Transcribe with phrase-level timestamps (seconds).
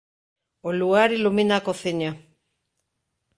[0.67, 2.11] o luar ilumina a cociña;